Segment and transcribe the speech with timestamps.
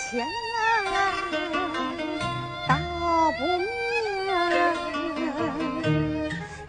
[0.00, 0.26] 钱
[2.66, 2.74] 道
[3.38, 3.68] 不明，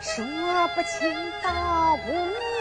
[0.01, 0.25] 说
[0.75, 0.91] 不清
[1.41, 1.47] 道
[2.05, 2.60] 不明。